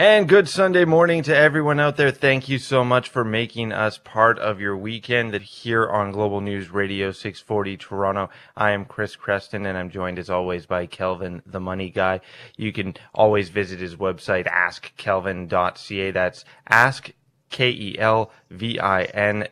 [0.00, 2.12] And good Sunday morning to everyone out there.
[2.12, 6.70] Thank you so much for making us part of your weekend here on Global News
[6.70, 8.30] Radio 640 Toronto.
[8.56, 12.20] I am Chris Creston and I'm joined as always by Kelvin, the money guy.
[12.56, 16.12] You can always visit his website, askkelvin.ca.
[16.12, 17.10] That's ask
[17.50, 17.98] K-E-L-V-I-N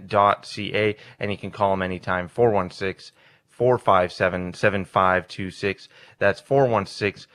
[0.06, 0.96] dot C-A.
[1.18, 3.16] And you can call him anytime, 416
[3.48, 5.88] 457 7526.
[6.20, 7.26] That's 416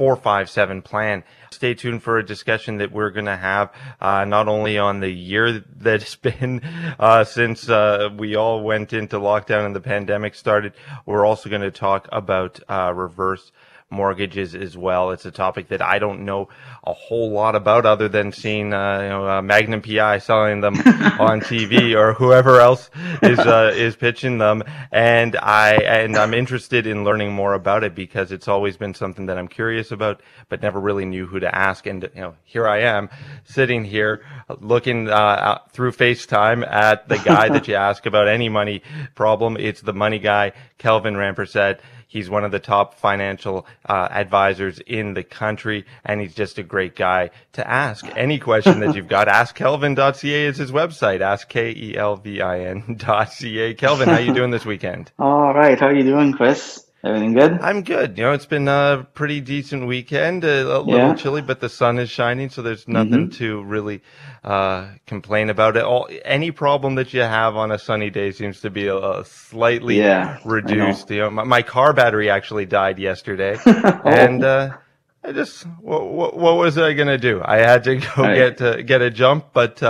[0.00, 1.24] 457 plan.
[1.50, 5.10] Stay tuned for a discussion that we're going to have uh, not only on the
[5.10, 6.62] year that's been
[6.98, 10.72] uh, since uh, we all went into lockdown and the pandemic started.
[11.04, 13.52] We're also going to talk about uh, reverse
[13.90, 15.10] mortgages as well.
[15.10, 16.48] It's a topic that I don't know
[16.84, 20.74] a whole lot about other than seeing, uh, you know, uh, Magnum PI selling them
[21.18, 22.88] on TV or whoever else
[23.22, 24.62] is, uh, is pitching them.
[24.92, 29.26] And I, and I'm interested in learning more about it because it's always been something
[29.26, 31.86] that I'm curious about, but never really knew who to ask.
[31.86, 33.10] And, you know, here I am
[33.44, 34.24] sitting here
[34.60, 38.82] looking, uh, through FaceTime at the guy that you ask about any money
[39.14, 39.56] problem.
[39.58, 41.80] It's the money guy, Kelvin Rampersad.
[42.10, 46.64] He's one of the top financial uh, advisors in the country, and he's just a
[46.64, 49.28] great guy to ask any question that you've got.
[49.28, 51.20] AskKelvin.ca is his website.
[51.20, 53.74] Ask K E L V I N.ca.
[53.74, 55.12] Kelvin, how you doing this weekend?
[55.20, 56.84] All right, how are you doing, Chris?
[57.02, 57.52] Everything good?
[57.62, 58.18] I'm good.
[58.18, 60.44] You know, it's been a pretty decent weekend.
[60.44, 61.14] A, a little Yeah.
[61.14, 64.02] chilly, but the sun is shining, so there's nothing to really
[64.44, 65.78] uh, complain about.
[65.78, 68.96] It all any problem that you have on a sunny day seems to be a,
[68.96, 70.50] a slightly Yeah, I know.
[70.52, 71.10] reduced.
[71.10, 74.00] You know, my, my car battery actually died yesterday, Oh.
[74.04, 74.76] and uh,
[75.24, 77.40] I just what, what, what was I gonna do?
[77.42, 78.34] I had to go Right.
[78.34, 79.82] get uh, get a jump, but.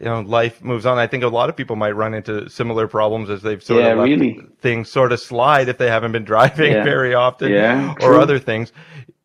[0.00, 0.98] You know, life moves on.
[0.98, 3.90] I think a lot of people might run into similar problems as they've sort Yeah,
[3.92, 4.38] of let really.
[4.60, 6.84] things sort of slide if they haven't been driving Yeah.
[6.94, 8.20] very often Yeah, or true.
[8.20, 8.72] other things.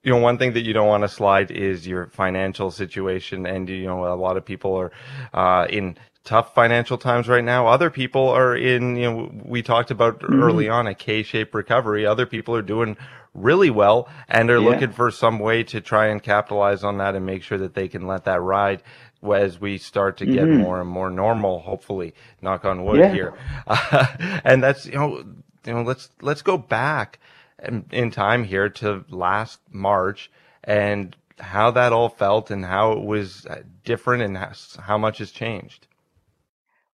[0.03, 3.45] You know, one thing that you don't want to slide is your financial situation.
[3.45, 4.91] And, you know, a lot of people are,
[5.33, 7.67] uh, in tough financial times right now.
[7.67, 10.41] Other people are in, you know, we talked about Mm-hmm.
[10.41, 12.06] early on a K-shaped recovery.
[12.06, 12.97] Other people are doing
[13.34, 14.59] really well and are Yeah.
[14.59, 17.88] looking for some way to try and capitalize on that and make sure that they
[17.88, 18.83] can let that ride
[19.33, 23.16] as we start to get more and more normal, hopefully, knock on wood Mm-hmm.
[23.16, 23.31] Yeah.
[23.67, 24.41] here.
[24.45, 25.17] and that's, you know,
[25.66, 27.19] you know, let's, let's go back
[27.63, 30.29] in, in time here to last March
[30.63, 34.51] and how that all felt and how it was uh, different and how,
[34.81, 35.88] how much has changed.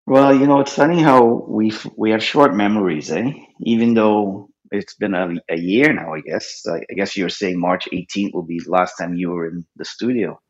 [0.08, 3.34] Well, you know, it's funny how we f- we have short memories, eh?
[3.62, 6.66] Even though it's been a, a year now, I guess.
[6.68, 9.48] I, I guess you were saying March 18th will be the last time you were
[9.50, 10.42] in the studio.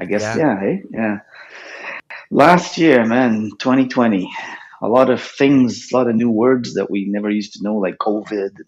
[0.00, 0.36] I guess, Yeah.
[0.36, 1.18] yeah, hey, yeah.
[2.30, 4.30] Last year, man, 2020,
[4.82, 7.76] a lot of things, a lot of new words that we never used to know,
[7.76, 8.58] like COVID,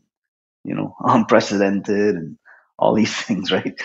[0.64, 2.38] you know, unprecedented, and
[2.78, 3.80] all these things, right?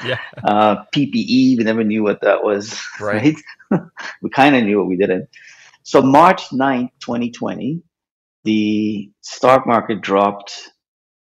[0.00, 0.18] Yeah.
[0.44, 3.34] uh, PPE, we never knew what that was, Right.
[3.70, 3.80] right?
[4.22, 5.28] we kind of knew what we didn't.
[5.84, 7.82] So March 9th, 2020,
[8.44, 10.70] the stock market dropped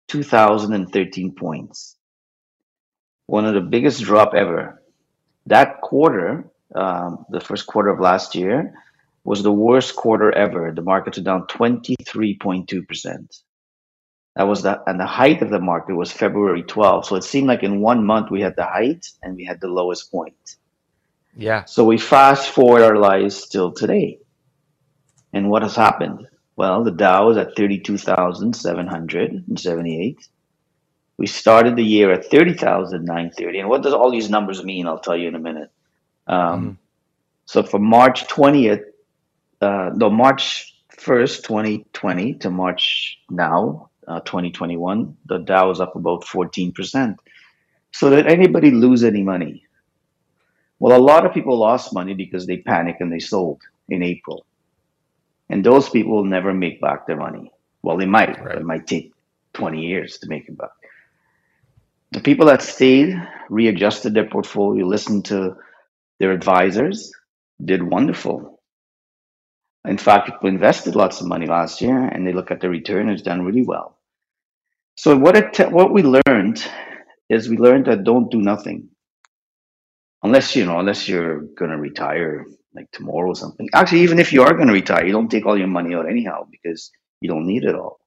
[0.10, 1.96] 2,013 points.
[3.28, 4.84] One of the biggest drop ever.
[5.46, 8.74] That quarter, um, the first quarter of last year,
[9.24, 10.74] was the worst quarter ever.
[10.76, 13.42] The markets are down 23.2%.
[14.36, 17.06] That was the and the height of the market was February 12th.
[17.06, 19.68] So it seemed like in one month we had the height and we had the
[19.68, 20.56] lowest point.
[21.36, 21.64] Yeah.
[21.66, 24.20] So we fast forward our lives till today.
[25.34, 26.28] And what has happened?
[26.56, 30.28] Well, the Dow is at 32,778.
[31.18, 33.60] We started the year at 30,930.
[33.60, 34.88] And what does all these numbers mean?
[34.88, 35.72] I'll tell you in a minute.
[36.28, 36.78] Um,
[37.46, 38.84] So from March 20th,
[39.62, 46.24] uh, no, March 1st, 2020 to March now, uh, 2021, the Dow is up about
[46.24, 47.18] 14%.
[47.92, 49.66] So did anybody lose any money?
[50.80, 54.46] Well, a lot of people lost money because they panicked and they sold in April.
[55.52, 57.52] And those people will never make back their money.
[57.84, 58.42] Well, they might.
[58.42, 58.58] Right.
[58.58, 59.14] It might take
[59.54, 60.70] 20 years to make it back.
[62.12, 63.16] The people that stayed,
[63.50, 65.58] readjusted their portfolio, listened to
[66.20, 67.12] their advisors,
[67.64, 68.62] did wonderful.
[69.86, 73.10] In fact, people invested lots of money last year, and they look at the return;
[73.10, 73.98] it's done really well.
[74.96, 76.64] So what it what we learned
[77.30, 78.90] is we learned that don't do nothing,
[80.24, 82.46] unless you know unless you're gonna retire
[82.76, 83.70] like tomorrow or something.
[83.74, 86.48] Actually, even if you are gonna retire, you don't take all your money out anyhow
[86.52, 86.92] because
[87.22, 88.00] you don't need it all.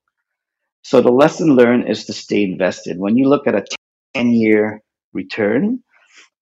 [0.84, 2.98] So the lesson learned is to stay invested.
[2.98, 3.66] When you look at a
[4.14, 4.82] 10 year
[5.14, 5.80] return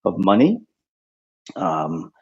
[0.04, 0.60] of money,
[1.56, 2.12] um,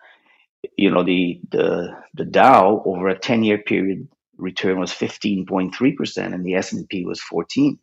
[0.76, 4.08] you know, the, the, the Dow over a 10 year period
[4.38, 7.78] return was 15.3% and the S&P was 14.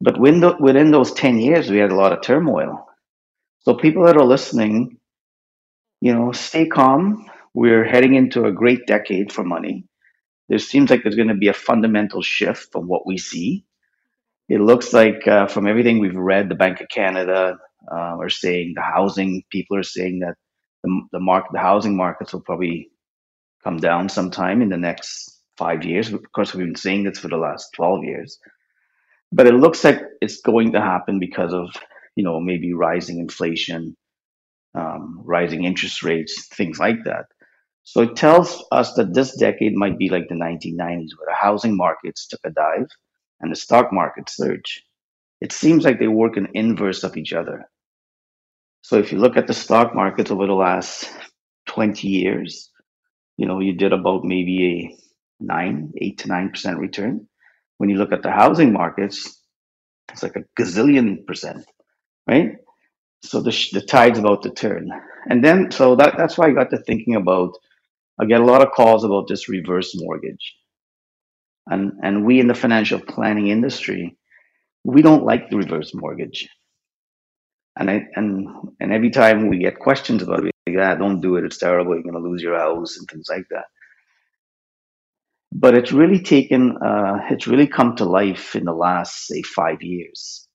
[0.00, 2.86] But within, the, within those 10 years, we had a lot of turmoil.
[3.60, 4.98] So people that are listening,
[6.02, 7.26] you know, stay calm.
[7.54, 9.86] We're heading into a great decade for money.
[10.48, 13.66] There seems like there's going to be a fundamental shift from what we see.
[14.48, 17.58] It looks like uh, from everything we've read, the Bank of Canada
[17.92, 20.36] uh, are saying the housing people are saying that
[20.84, 22.90] the the market, the housing markets will probably
[23.64, 26.12] come down sometime in the next five years.
[26.12, 28.38] Of course, we've been saying this for the last twelve years,
[29.32, 31.70] but it looks like it's going to happen because of
[32.16, 33.96] you know maybe rising inflation,
[34.74, 37.26] um, rising interest rates, things like that.
[37.84, 41.76] So it tells us that this decade might be like the 1990s, where the housing
[41.76, 42.88] markets took a dive
[43.40, 44.82] and the stock market surged.
[45.40, 47.68] It seems like they work in inverse of each other.
[48.82, 51.10] So if you look at the stock markets over the last
[51.66, 52.70] 20 years,
[53.36, 54.96] you know, you did about maybe a
[55.44, 57.26] nine, eight to nine percent return.
[57.78, 59.40] When you look at the housing markets,
[60.12, 61.64] it's like a gazillion percent,
[62.28, 62.52] right?
[63.24, 64.90] So the, the tide's about to turn.
[65.28, 67.52] And then, so that, that's why I got to thinking about,
[68.20, 70.56] I get a lot of calls about this reverse mortgage.
[71.68, 74.16] And, and we in the financial planning industry,
[74.84, 76.48] we don't like the reverse mortgage.
[77.78, 78.48] And I, and
[78.80, 81.44] and every time we get questions about it, like, ah, don't do it.
[81.44, 81.94] It's terrible.
[81.94, 83.64] You're going to lose your house and things like that.
[85.52, 89.82] But it's really taken, uh, it's really come to life in the last say five
[89.82, 90.46] years.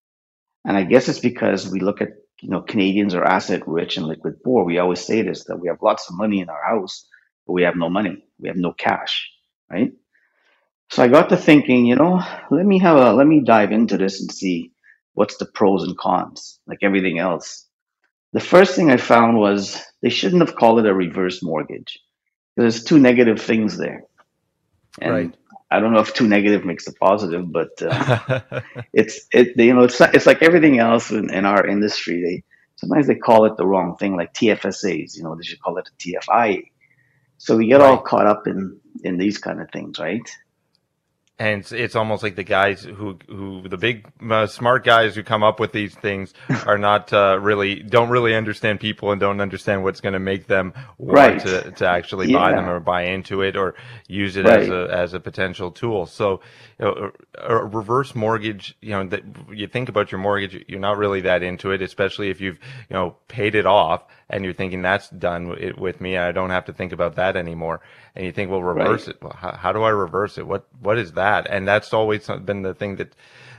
[0.66, 2.10] And I guess it's because we look at
[2.42, 4.66] you know Canadians are asset rich and liquid poor.
[4.66, 7.07] We always say this that we have lots of money in our house,
[7.48, 8.24] but we have no money.
[8.39, 9.30] We have no cash,
[9.72, 9.94] right?
[10.92, 13.98] So I got to thinking, you know, let me have a let me dive into
[13.98, 14.74] this and see
[15.13, 17.66] what's the pros and cons, like everything else.
[18.34, 22.00] The first thing I found was they shouldn't have called it a reverse mortgage.
[22.57, 24.04] There's two negative things there.
[25.01, 25.36] And right.
[25.69, 28.40] I don't know if two negative makes a positive, but uh,
[28.94, 32.22] it's it you know it's it's like everything else in, in our industry.
[32.22, 32.44] They
[32.78, 35.18] sometimes they call it the wrong thing, like TFSAs.
[35.18, 36.64] You know, they should call it a TFI.
[37.38, 37.90] So we get right.
[37.90, 40.28] all caught up in in these kind of things, right?
[41.39, 45.22] And it's, it's, almost like the guys who who the big uh, smart guys who
[45.22, 46.34] come up with these things
[46.66, 50.48] are not uh, really don't really understand people and don't understand what's going to make
[50.48, 51.42] them want right.
[51.42, 52.39] to, to actually yeah.
[52.39, 53.75] buy them or buy into it or
[54.07, 54.62] use it right.
[54.62, 56.07] as a as a potential tool.
[56.07, 56.42] So,
[56.80, 60.80] you know, a, a, reverse mortgage, you know, that you think about your mortgage, you're
[60.80, 62.57] not really that into it, especially if you've
[62.89, 66.18] you know paid it off and you're thinking that's done with me.
[66.18, 67.81] I don't have to think about that anymore
[68.18, 69.15] and you think, well, reverse right.
[69.15, 69.21] it.
[69.21, 70.47] Well, how, how, do I reverse it?
[70.47, 71.45] What what is that?
[71.47, 73.13] And that's always been the thing that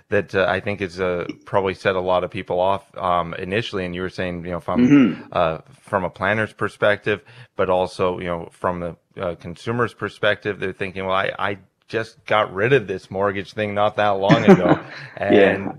[0.09, 3.85] that uh, I think is uh, probably set a lot of people off um, initially.
[3.85, 5.23] And you were saying, you know, from mm-hmm.
[5.31, 7.23] uh, from a planner's perspective,
[7.55, 12.25] but also, you know, from the uh, consumer's perspective, they're thinking, well, I, I just
[12.27, 14.81] got rid of this mortgage thing not that long ago,
[15.17, 15.73] and yeah.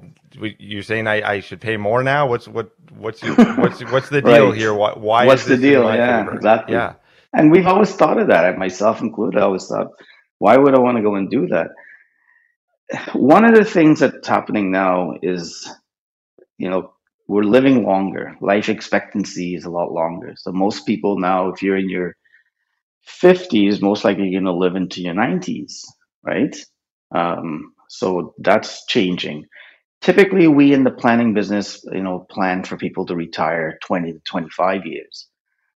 [0.60, 2.28] You're saying I, I should pay more now.
[2.28, 4.58] What's what what's your, what's what's the deal right.
[4.58, 4.74] here?
[4.74, 5.84] Why, why what's the deal?
[5.94, 6.36] Yeah, favor?
[6.36, 6.76] exactly.
[6.76, 6.94] Yeah.
[7.34, 9.40] And we've always thought of that, myself included.
[9.40, 9.88] I always thought,
[10.40, 11.68] why would I want to go and do that?
[13.14, 15.70] One of the things that's happening now is,
[16.58, 16.94] you know,
[17.28, 18.36] we're living longer.
[18.42, 20.34] Life expectancy is a lot longer.
[20.38, 22.16] So most people now, if you're in your
[23.22, 25.84] 50s, most likely you're going to live into your 90s,
[26.24, 26.56] right?
[27.14, 29.46] Um, so that's changing.
[30.02, 34.20] Typically, we in the planning business, you know, plan for people to retire 20 to
[34.20, 35.28] 25 years.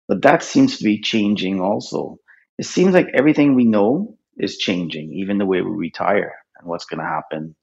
[0.09, 2.19] But that seems to be changing also.
[2.59, 6.85] It seems like everything we know is changing, even the way we retire and what's
[6.85, 7.57] going to happen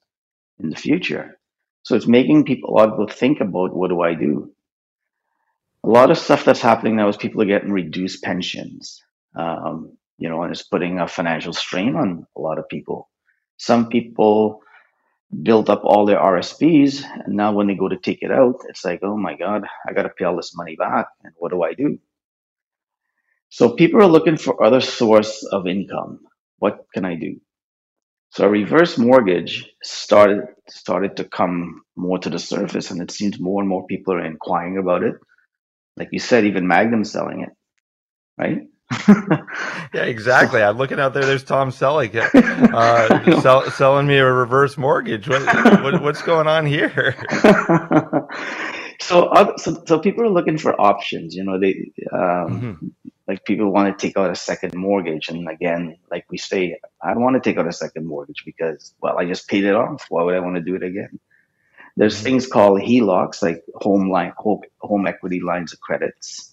[0.59, 1.39] in the future.
[1.83, 4.53] So it's making people a lot of people think about what do I do?
[5.83, 9.01] A lot of stuff that's happening now is people are getting reduced pensions,
[9.35, 13.09] um, you know, and it's putting a financial strain on a lot of people.
[13.57, 14.61] Some people
[15.43, 18.85] build up all their RSPs, and now when they go to take it out, it's
[18.85, 21.63] like, oh my God, I got to pay all this money back, and what do
[21.63, 21.99] I do?
[23.49, 26.19] So people are looking for other source of income.
[26.59, 27.41] What can I do?
[28.31, 33.39] So a reverse mortgage started started to come more to the surface, and it seems
[33.39, 35.15] more and more people are inquiring about it.
[35.97, 37.51] Like you said, even Magnum selling it,
[38.37, 38.61] right?
[39.93, 40.61] yeah, exactly.
[40.61, 41.25] I'm looking out there.
[41.25, 42.15] There's Tom Selleck
[42.73, 45.27] uh, sell, selling me a reverse mortgage.
[45.27, 45.43] What,
[45.83, 47.15] what, what's going on here?
[49.01, 51.35] so, uh, so, so people are looking for options.
[51.35, 52.87] You know, they um, mm-hmm
[53.29, 57.13] like people want to take out a second mortgage, and again, like we say, I
[57.13, 60.07] don't want to take out a second mortgage because, well, I just paid it off.
[60.09, 61.19] Why would I want to do it again?
[61.95, 62.23] There's mm-hmm.
[62.23, 66.48] things called HELOCs, like home line home, home equity lines of credits.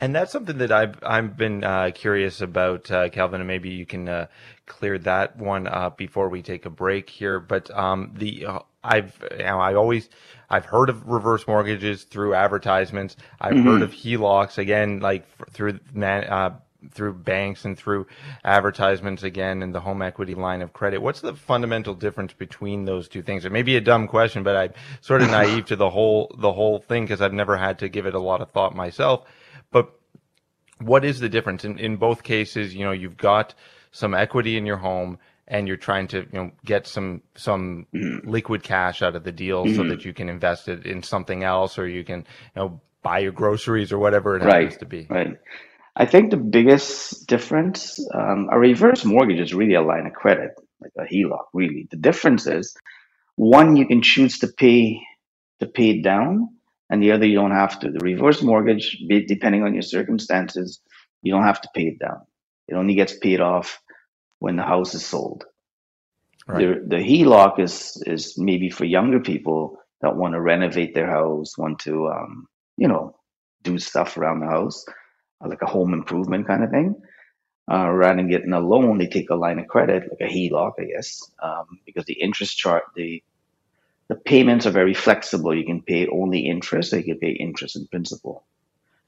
[0.00, 3.86] And that's something that I've I've been uh, curious about, uh, Kelvin, and maybe you
[3.86, 4.26] can uh,
[4.66, 7.40] clear that one up before we take a break here.
[7.40, 10.10] But um, the uh, I've you know, I always
[10.50, 13.16] I've heard of reverse mortgages through advertisements.
[13.40, 13.68] I've mm-hmm.
[13.68, 16.58] heard of HELOCs again, like through man, uh,
[16.92, 18.06] through banks and through
[18.44, 21.00] advertisements again in the home equity line of credit.
[21.00, 23.44] What's the fundamental difference between those two things?
[23.44, 26.52] It may be a dumb question, but I'm sort of naive to the whole the
[26.52, 29.26] whole thing because I've never had to give it a lot of thought myself.
[29.70, 29.92] But
[30.78, 32.74] what is the difference in, in both cases?
[32.74, 33.54] You know, you've got
[33.92, 38.28] some equity in your home and you're trying to, you know, get some, some mm-hmm.
[38.28, 39.76] liquid cash out of the deal mm-hmm.
[39.76, 43.20] so that you can invest it in something else or you can, you know, buy
[43.20, 45.06] your groceries or whatever it right, happens to be.
[45.08, 45.38] Right.
[45.94, 50.50] I think the biggest difference, um, a reverse mortgage is really a line of credit,
[50.80, 51.86] like a HELOC, really.
[51.90, 52.76] The difference is
[53.36, 55.00] one, you can choose to pay
[55.60, 56.55] to pay it down
[56.90, 57.90] and the other you don't have to.
[57.90, 60.80] The reverse mortgage, depending on your circumstances,
[61.22, 62.22] you don't have to pay it down.
[62.68, 63.80] It only gets paid off
[64.38, 65.44] when the house is sold.
[66.46, 66.80] Right.
[66.88, 71.58] The, the HELOC is is maybe for younger people that want to renovate their house,
[71.58, 73.16] want to um, you know
[73.62, 74.84] do stuff around the house,
[75.44, 76.94] like a home improvement kind of thing.
[77.68, 80.72] Uh, rather than getting a loan, they take a line of credit, like a HELOC,
[80.78, 83.24] I guess, um, because the interest chart, the
[84.08, 85.54] the payments are very flexible.
[85.54, 88.44] You can pay only interest, or you can pay interest and principal.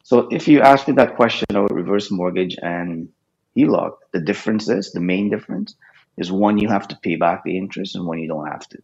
[0.03, 3.09] So if you ask me that question about reverse mortgage and
[3.57, 5.75] HELOC, the difference is the main difference
[6.17, 8.79] is one you have to pay back the interest and one you don't have to.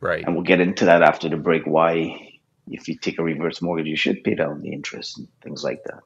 [0.00, 0.24] Right.
[0.24, 1.66] And we'll get into that after the break.
[1.66, 5.62] Why, if you take a reverse mortgage, you should pay down the interest and things
[5.62, 6.00] like that.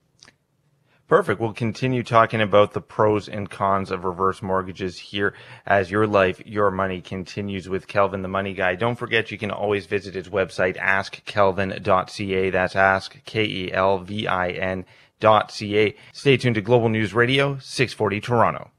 [1.07, 1.39] Perfect.
[1.39, 5.35] We'll continue talking about the pros and cons of reverse mortgages here
[5.67, 8.75] as your life, your money continues with Kelvin, the money guy.
[8.75, 12.51] Don't forget you can always visit his website, askkelvin.ca.
[12.51, 14.87] That's ask, K-E-L-V-I-N
[15.21, 15.95] dot C-A.
[16.13, 18.71] Stay tuned to Global News Radio, 640 Toronto.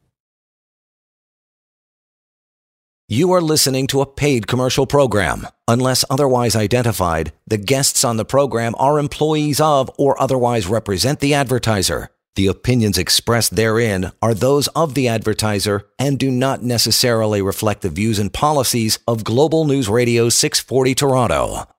[3.08, 5.48] You are listening to a paid commercial program.
[5.68, 11.36] Unless otherwise identified, the guests on the program are employees of or otherwise represent the
[11.36, 12.10] advertiser.
[12.36, 17.90] The opinions expressed therein are those of the advertiser and do not necessarily reflect the
[17.90, 21.70] views and policies of Global News Radio 640 Toronto.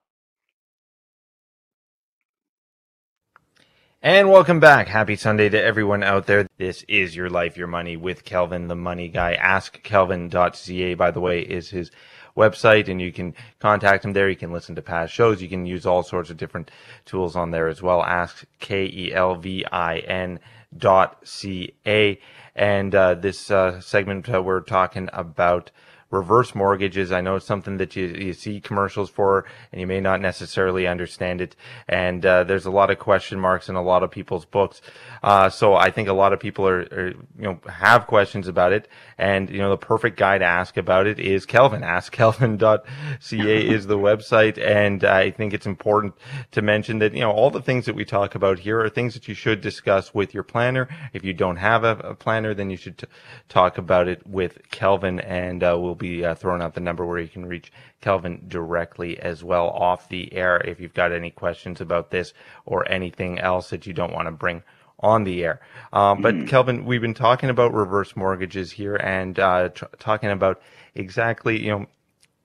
[4.00, 4.88] And welcome back.
[4.88, 6.46] Happy Sunday to everyone out there.
[6.56, 9.36] This is Your Life, Your Money with Kelvin, the money guy.
[9.36, 11.90] AskKelvin.ca, by the way, is his
[12.36, 14.28] website and you can contact him there.
[14.28, 15.42] You can listen to past shows.
[15.42, 16.70] You can use all sorts of different
[17.04, 18.02] tools on there as well.
[18.02, 20.40] Ask K-E-L-V-I-N
[20.76, 22.20] dot C-A.
[22.54, 25.70] And, uh, this, uh, segment, uh, we're talking about
[26.16, 27.12] reverse mortgages.
[27.12, 30.86] I know it's something that you, you see commercials for and you may not necessarily
[30.86, 31.56] understand it.
[31.88, 34.80] And, uh, there's a lot of question marks in a lot of people's books.
[35.22, 38.72] Uh, so I think a lot of people are, are, you know, have questions about
[38.72, 38.88] it.
[39.18, 41.82] And, you know, the perfect guy to ask about it is Kelvin.
[41.82, 44.58] AskKelvin.ca is the website.
[44.58, 46.14] And I think it's important
[46.52, 49.14] to mention that, you know, all the things that we talk about here are things
[49.14, 50.88] that you should discuss with your planner.
[51.12, 53.06] If you don't have a, a planner, then you should t-
[53.48, 57.18] talk about it with Kelvin and, uh, we'll be uh, throwing out the number where
[57.18, 61.80] you can reach Kelvin directly as well off the air if you've got any questions
[61.80, 62.32] about this
[62.64, 64.62] or anything else that you don't want to bring
[65.00, 65.60] on the air.
[65.92, 66.48] Um, but mm.
[66.48, 70.60] Kelvin, we've been talking about reverse mortgages here and uh, t- talking about
[70.94, 71.86] exactly you know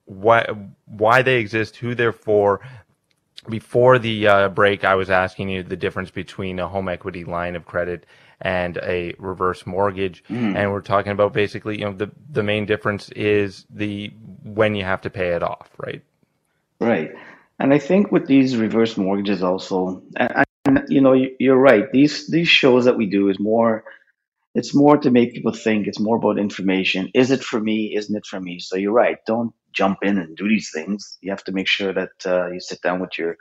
[0.04, 0.46] why
[0.86, 2.60] why they exist, who they're for.
[3.48, 7.56] Before the uh, break, I was asking you the difference between a home equity line
[7.56, 8.06] of credit
[8.42, 10.56] and a reverse mortgage, mm.
[10.56, 14.12] and we're talking about basically you know the the main difference is the
[14.44, 16.02] when you have to pay it off, right?
[16.80, 17.12] Right.
[17.58, 21.90] And I think with these reverse mortgages also, and, you know, you're right.
[21.92, 23.84] These these shows that we do is more.
[24.54, 25.86] It's more to make people think.
[25.86, 27.10] It's more about information.
[27.14, 27.94] Is it for me?
[27.96, 28.58] Isn't it for me?
[28.58, 29.16] So you're right.
[29.26, 31.16] Don't jump in and do these things.
[31.22, 33.36] You have to make sure that uh, you sit down with your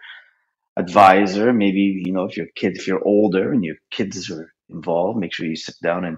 [0.77, 1.51] advisor.
[1.51, 5.33] Maybe you know if your kid, if you're older and your kids are involved, make
[5.33, 6.17] sure you sit down and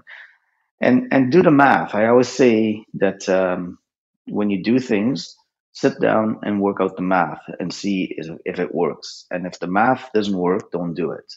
[0.80, 1.94] and and do the math.
[1.94, 3.78] I always say that um,
[4.26, 5.36] when you do things,
[5.72, 9.26] sit down and work out the math and see if it works.
[9.30, 11.32] And if the math doesn't work, don't do it,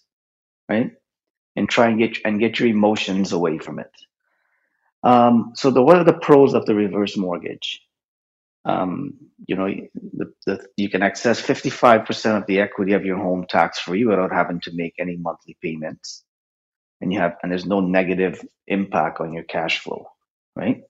[0.70, 0.92] right?
[1.56, 3.92] And try and get and get your emotions away from it.
[5.04, 7.82] Um, so, the, what are the pros of the reverse mortgage?
[8.66, 9.14] Um,
[9.48, 13.80] you know, the, the, you can access 55% of the equity of your home tax
[13.80, 16.26] free without having to make any monthly payments.
[17.02, 20.08] And you have and there's no negative impact on your cash flow,
[20.56, 20.82] right?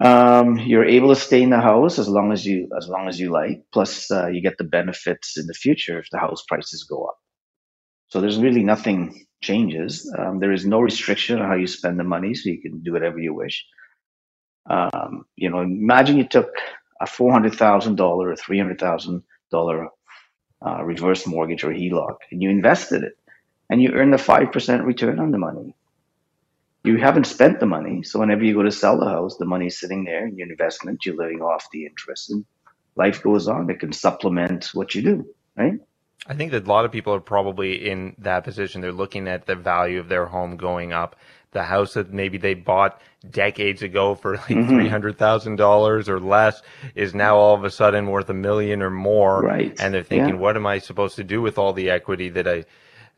[0.00, 3.18] Um, you're able to stay in the house as long as you as long as
[3.20, 3.62] you like.
[3.72, 7.16] Plus, uh, you get the benefits in the future if the house prices go up.
[8.08, 10.12] So there's really nothing changes.
[10.18, 12.92] Um, there is no restriction on how you spend the money, so you can do
[12.92, 13.64] whatever you wish.
[14.68, 16.50] Um, you know, imagine you took
[17.00, 19.22] a four hundred thousand dollar or three hundred thousand
[20.66, 23.14] uh, reverse mortgage or HELOC, and you invested it,
[23.74, 25.74] and you earn the five percent return on the money
[26.84, 28.02] you haven't spent the money.
[28.02, 31.04] So whenever you go to sell the house, the money's sitting there in your investment.
[31.04, 32.44] You're living off the interest, and
[32.94, 33.70] life goes on.
[33.70, 35.80] It can supplement what you do, right?
[36.26, 38.82] I think that a lot of people are probably in that position.
[38.82, 41.16] They're looking at the value of their home going up.
[41.52, 43.00] The house that maybe they bought
[43.30, 44.68] decades ago for like mm-hmm.
[44.68, 46.60] three hundred thousand dollars or less
[46.94, 49.40] is now all of a sudden worth a million or more.
[49.40, 49.74] Right.
[49.80, 50.40] And they're thinking, yeah.
[50.40, 52.64] what am I supposed to do with all the equity that I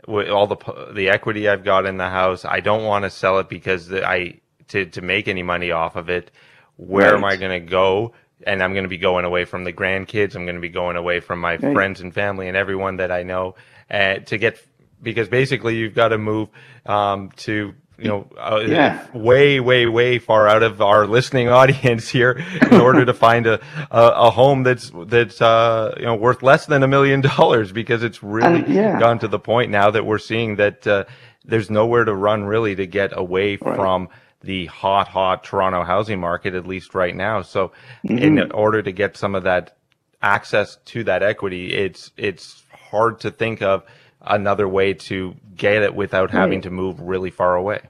[0.06, 2.44] all the the equity I've got in the house.
[2.44, 5.96] I don't want to sell it because the, I to to make any money off
[5.96, 6.30] of it.
[6.76, 7.14] Where right.
[7.14, 8.12] am I going to go?
[8.46, 10.36] And I'm going to be going away from the grandkids.
[10.36, 11.72] I'm going to be going away from my right.
[11.72, 13.54] friends and family and everyone that I know
[13.90, 14.62] uh, to get
[15.02, 16.48] because basically you've got to move
[16.84, 19.06] um, to you know, uh, yeah.
[19.12, 23.60] way, way, way far out of our listening audience here in order to find a,
[23.90, 28.02] a, a, home that's, that's, uh, you know, worth less than a million dollars because
[28.02, 29.00] it's really yeah.
[29.00, 31.04] gone to the point now that we're seeing that, uh,
[31.44, 33.76] there's nowhere to run really to get away right.
[33.76, 34.08] from
[34.42, 37.42] the hot, hot Toronto housing market, at least right now.
[37.42, 37.72] So
[38.04, 38.18] mm-hmm.
[38.18, 39.76] in order to get some of that
[40.20, 43.84] access to that equity, it's, it's hard to think of,
[44.26, 46.40] another way to get it without right.
[46.40, 47.80] having to move really far away.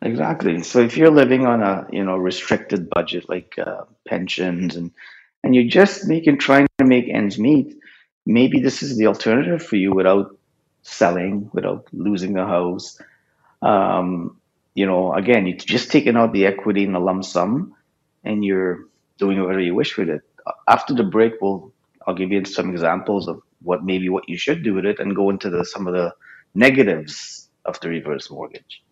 [0.00, 0.62] Exactly.
[0.62, 4.90] So if you're living on a you know restricted budget like uh, pensions and
[5.44, 7.76] and you're just making trying to make ends meet,
[8.26, 10.36] maybe this is the alternative for you without
[10.82, 13.00] selling, without losing the house.
[13.60, 14.38] Um,
[14.74, 17.74] you know, again, you're just taking out the equity in a lump sum,
[18.24, 18.86] and you're
[19.18, 20.22] doing whatever you wish with it.
[20.66, 21.72] After the break, we'll
[22.06, 25.14] I'll give you some examples of what maybe what you should do with it and
[25.14, 26.12] go into the some of the
[26.54, 28.82] negatives of the reverse mortgage.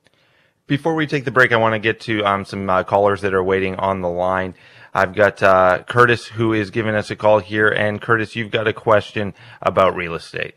[0.67, 3.35] Before we take the break, I want to get to um, some uh, callers that
[3.35, 4.55] are waiting on the line.
[4.95, 8.69] I've got uh, Curtis who is giving us a call here, and Curtis, you've got
[8.69, 10.55] a question about real estate.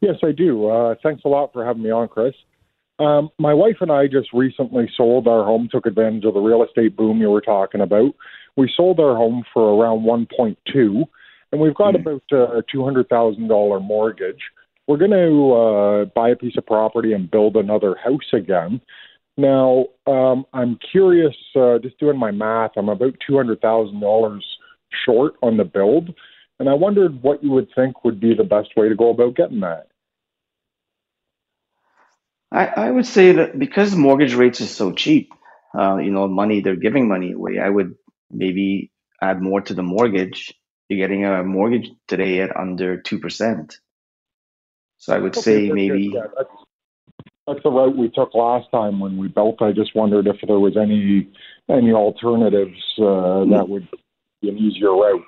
[0.00, 0.68] Yes, I do.
[0.68, 2.34] Uh, thanks a lot for having me on, Chris.
[2.98, 6.62] Um, my wife and I just recently sold our home, took advantage of the real
[6.62, 8.14] estate boom you were talking about.
[8.56, 11.04] We sold our home for around 1.2
[11.52, 12.08] and we've got mm-hmm.
[12.08, 14.42] about a two hundred thousand dollar mortgage.
[14.86, 18.80] We're going to uh, buy a piece of property and build another house again.
[19.36, 24.44] Now, um, I'm curious, uh, just doing my math, I'm about two hundred thousand dollars
[25.04, 26.14] short on the build,
[26.58, 29.36] and I wondered what you would think would be the best way to go about
[29.36, 29.86] getting that.
[32.52, 35.32] I, I would say that because mortgage rates are so cheap,
[35.78, 37.60] uh, you know, money they're giving money away.
[37.60, 37.94] I would
[38.30, 38.90] maybe
[39.22, 40.52] add more to the mortgage
[40.90, 43.76] you're getting a mortgage today at under 2%.
[44.98, 46.10] So I would okay, say maybe.
[46.14, 46.50] Yeah, that's,
[47.46, 49.62] that's the route we took last time when we built.
[49.62, 51.28] I just wondered if there was any
[51.70, 53.88] any alternatives uh, that would
[54.42, 55.22] be an easier route.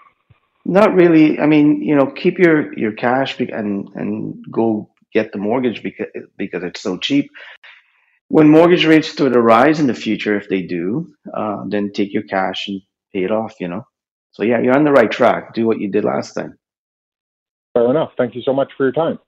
[0.65, 1.39] Not really.
[1.39, 6.09] I mean, you know, keep your your cash and and go get the mortgage because
[6.37, 7.31] because it's so cheap.
[8.29, 12.13] When mortgage rates start to rise in the future, if they do, uh, then take
[12.13, 13.55] your cash and pay it off.
[13.59, 13.87] You know.
[14.33, 15.55] So yeah, you're on the right track.
[15.55, 16.59] Do what you did last time.
[17.75, 18.13] Fair enough.
[18.19, 19.19] Thank you so much for your time.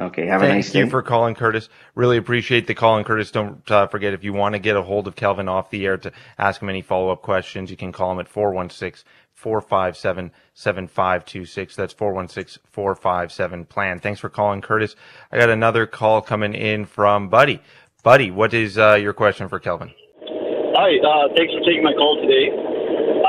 [0.00, 0.26] Okay.
[0.26, 0.80] Have Thank a nice day.
[0.80, 1.68] Thank you for calling, Curtis.
[1.94, 4.82] Really appreciate the call, and Curtis, don't uh, forget if you want to get a
[4.82, 7.92] hold of Kelvin off the air to ask him any follow up questions, you can
[7.92, 11.76] call him at 416 457 7526.
[11.76, 13.98] That's 416 457 plan.
[13.98, 14.94] Thanks for calling, Curtis.
[15.32, 17.62] I got another call coming in from Buddy.
[18.02, 19.90] Buddy, what is uh, your question for Kelvin?
[20.22, 20.96] Hi.
[20.96, 22.69] Uh, thanks for taking my call today.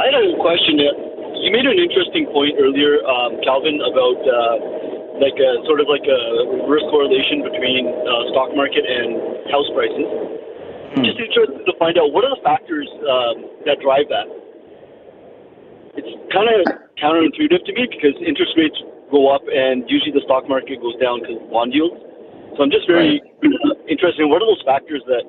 [0.01, 0.81] I had a question.
[1.45, 4.57] You made an interesting point earlier, um, Calvin, about uh,
[5.21, 6.21] like a, sort of like a
[6.57, 10.09] reverse correlation between uh, stock market and house prices.
[10.97, 11.05] Hmm.
[11.05, 14.25] Just interested to find out what are the factors um, that drive that.
[16.01, 16.65] It's kind of
[16.97, 18.81] counterintuitive to me because interest rates
[19.13, 22.01] go up and usually the stock market goes down because bond yields.
[22.57, 23.77] So I'm just very right.
[23.85, 25.25] interested in what are those factors that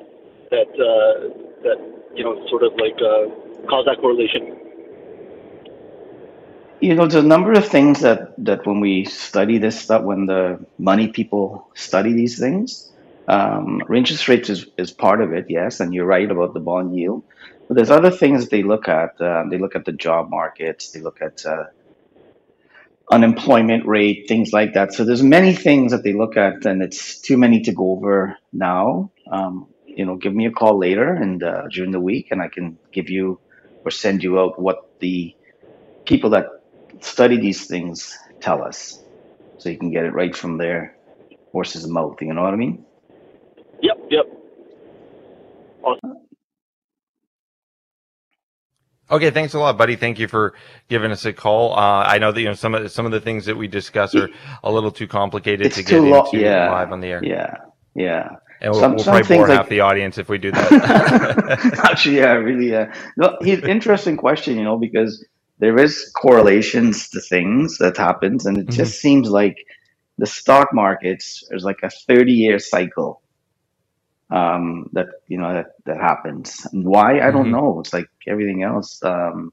[0.48, 1.14] that uh,
[1.61, 1.78] that
[2.16, 4.57] you know sort of like uh, cause that correlation
[6.81, 10.27] you know, there's a number of things that that when we study this stuff, when
[10.27, 12.92] the money people study these things,
[13.29, 16.96] um, interest rates is, is part of it, yes, and you're right about the bond
[16.96, 17.25] yield.
[17.68, 19.20] But there's other things they look at.
[19.20, 20.90] Uh, they look at the job markets.
[20.90, 21.64] They look at uh,
[23.12, 24.92] unemployment rate, things like that.
[24.94, 28.37] So there's many things that they look at, and it's too many to go over
[28.53, 29.12] now.
[29.31, 32.48] Um, you know, give me a call later and uh, during the week, and I
[32.48, 33.40] can give you
[33.85, 35.35] or send you out what the
[36.07, 36.47] people that
[37.03, 39.03] study these things tell us,
[39.59, 40.97] so you can get it right from their
[41.53, 42.16] horse's mouth.
[42.23, 42.87] You know what I mean?
[43.83, 44.27] Yep, yep.
[45.83, 46.14] Awesome.
[49.11, 49.97] Okay, thanks a lot, buddy.
[49.97, 50.55] Thank you for
[50.88, 51.75] giving us a call.
[51.75, 54.16] Uh, I know that you know some of some of the things that we discuss
[54.16, 54.31] are
[54.64, 57.21] a little too complicated It's to too get lo- into yeah, live on the air,
[57.21, 57.55] yeah,
[57.95, 58.29] yeah.
[58.62, 60.77] And we'll, Some we'll probably bore like half the audience if we do that.
[61.85, 62.70] Actually, yeah, really.
[62.70, 62.94] Yeah.
[63.16, 65.25] No, he's interesting question, you know, because
[65.59, 69.57] there is correlations to things that happens, and it hmm just seems like
[70.18, 73.22] the stock markets there's like a 30 year cycle
[74.31, 76.66] um, that you know that that happens.
[76.72, 77.81] And why I don't hmm know.
[77.81, 79.53] It's like everything else, um,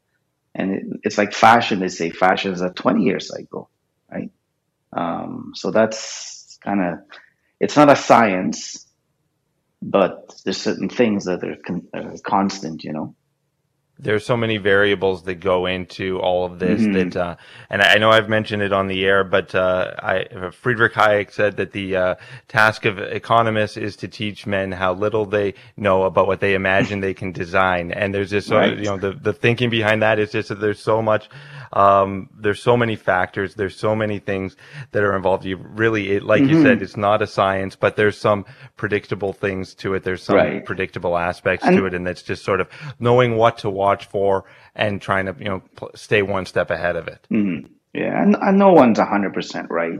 [0.56, 1.80] and it, it's like fashion.
[1.80, 3.72] They say fashion is a 20 year cycle,
[4.12, 4.32] right?
[4.95, 7.00] Um, so that's kind of
[7.60, 8.88] it's not a science,
[9.82, 13.15] but there's certain things that are, con- are constant, you know.
[13.99, 17.35] There's so many variables that go into all of this hmm that, uh,
[17.69, 21.57] and I know I've mentioned it on the air, but uh, I, Friedrich Hayek said
[21.57, 22.15] that the uh,
[22.47, 27.01] task of economists is to teach men how little they know about what they imagine
[27.01, 27.91] they can design.
[27.91, 30.79] And there's just, so, you know, the the thinking behind that is just that there's
[30.81, 31.29] so much,
[31.73, 34.55] um, there's so many factors, there's so many things
[34.91, 35.45] that are involved.
[35.45, 38.45] You really, it, like you said, hmm it's not a science, but there's some
[38.77, 40.03] predictable things to it.
[40.03, 40.63] There's some Right.
[40.63, 44.45] predictable aspects And to it, and that's just sort of knowing what to watch for
[44.75, 45.63] and trying to, you know,
[45.95, 47.28] stay one step ahead of it.
[47.32, 47.69] mhm.
[47.93, 49.99] yeah, and, and no one's 100% right,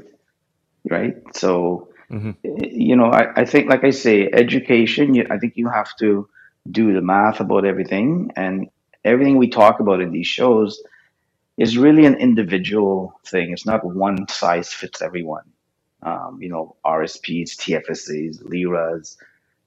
[0.90, 1.16] right?
[1.36, 5.70] So, hmm you know, I, I think, like I say, education, you, I think you
[5.70, 6.30] have to
[6.70, 8.32] do the math about everything.
[8.36, 8.70] And
[9.06, 10.82] everything we talk about in these shows
[11.58, 13.52] is really an individual thing.
[13.52, 15.46] It's not one size fits everyone.
[16.04, 19.18] Um, you know, RSPs, TFSAs, LIRAs,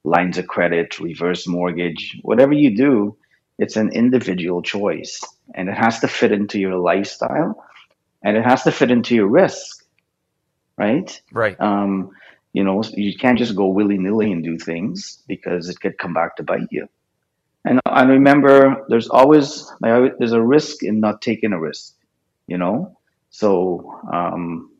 [0.03, 3.17] lines of credit, reverse mortgage, whatever you do,
[3.57, 5.21] it's an individual choice.
[5.53, 7.63] And it has to fit into your lifestyle
[8.23, 9.85] and it has to fit into your risk,
[10.77, 11.21] right?
[11.31, 11.59] Right.
[11.59, 12.11] Um,
[12.53, 16.13] you know, you can't just go willy nilly and do things because it could come
[16.13, 16.87] back to bite you.
[17.65, 21.93] And I remember there's always like, there's a risk in not taking a risk,
[22.47, 22.97] you know.
[23.29, 24.71] So um,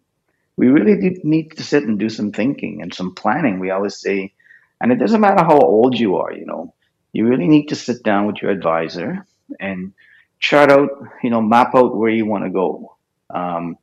[0.57, 3.59] we really do need to sit and do some thinking and some planning.
[3.59, 4.33] We always say,
[4.79, 6.73] and it doesn't matter how old you are, you know,
[7.13, 9.25] you really need to sit down with your advisor
[9.59, 9.93] and
[10.39, 10.89] chart out,
[11.23, 12.97] you know, map out where you want to go.
[13.33, 13.77] Um,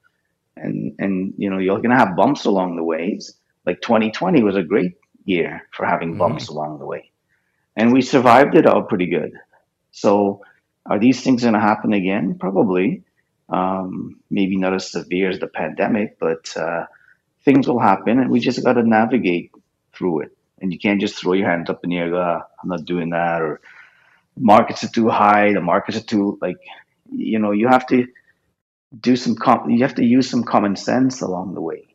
[0.57, 3.35] and and you know you're gonna have bumps along the ways.
[3.67, 7.13] Like 2020 was a great year for having hmm bumps along the way,
[7.77, 9.33] and we survived it all pretty good.
[9.93, 10.43] So,
[10.87, 12.37] are these things gonna happen again?
[12.39, 13.05] Probably.
[13.49, 16.87] Um, maybe not as severe as the pandemic, but uh,
[17.45, 19.53] things will happen, and we just got to navigate
[19.93, 20.37] through it.
[20.61, 22.85] And you can't just throw your hands up in the air, go, "Ah, I'm not
[22.85, 23.61] doing that, or
[24.39, 26.59] markets are too high, the markets are too like,
[27.11, 28.07] you know, you have to
[28.99, 31.91] do some com- you have to use some common sense along the way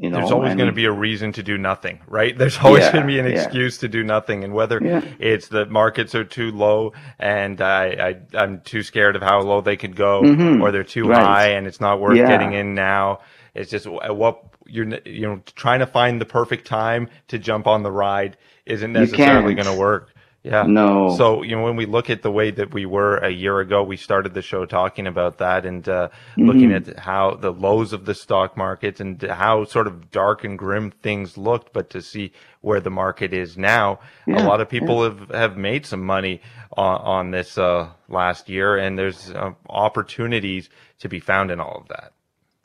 [0.00, 2.36] you know, There's always going to be a reason to do nothing, right?
[2.38, 3.42] There's always going to be yeah an yeah.
[3.42, 5.04] excuse to do nothing, and whether yeah.
[5.18, 9.60] it's the markets are too low and I, I I'm too scared of how low
[9.60, 10.62] they could go, mm-hmm.
[10.62, 11.22] or they're too right.
[11.22, 13.20] high and it's not worth getting in now.
[13.54, 17.66] It's just at what you're you know trying to find the perfect time to jump
[17.66, 20.14] on the ride isn't necessarily going to work.
[20.42, 20.62] Yeah.
[20.66, 23.60] no So, you know, when we look at the way that we were a year
[23.60, 27.52] ago, we started the show talking about that and uh, looking mm-hmm at how the
[27.52, 31.72] lows of the stock market and how sort of dark and grim things looked.
[31.72, 35.56] But to see where the market is now, a lot of yeah people have, have
[35.56, 36.40] made some money
[36.76, 41.78] on, on this uh, last year, and there's uh, opportunities to be found in all
[41.78, 42.12] of that.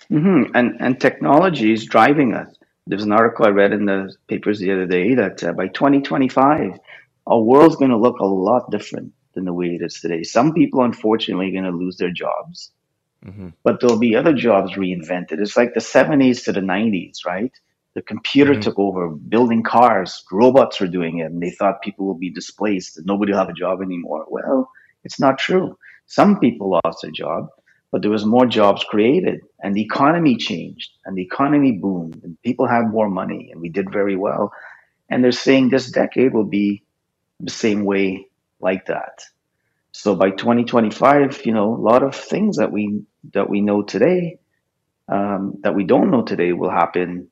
[0.10, 2.54] Hmm and and technology is driving us
[2.88, 6.80] there's an article i read in the papers the other day that uh, by 2025
[7.28, 10.54] our world's going to look a lot different than the way it is today some
[10.54, 12.72] people unfortunately are going to lose their jobs
[13.24, 15.40] hmm but there'll be other jobs reinvented.
[15.42, 17.52] It's like the 70s to the 90s, right?
[17.96, 22.06] The computer hmm took over building cars, robots were doing it, and they thought people
[22.06, 24.26] will be displaced and nobody will have a job anymore.
[24.30, 24.70] Well,
[25.04, 25.78] it's not true.
[26.06, 27.50] Some people lost their job,
[27.92, 32.42] but there was more jobs created and the economy changed and the economy boomed and
[32.44, 34.52] people had more money and we did very well.
[35.10, 36.84] And they're saying this decade will be
[37.40, 38.28] the same way
[38.60, 39.24] like that.
[39.92, 44.40] So by 2025, you know, a lot of things that we that we know today
[45.10, 47.30] um, that we don't know today will happen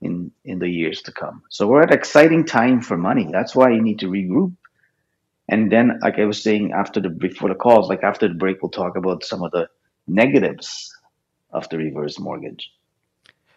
[0.00, 1.42] in in the years to come.
[1.50, 3.28] So we're at an exciting time for money.
[3.30, 4.54] That's why you need to regroup.
[5.48, 8.62] And then, like I was saying after the before the calls, like after the break,
[8.62, 9.68] we'll talk about some of the
[10.06, 10.92] negatives
[11.50, 12.70] of the reverse mortgage.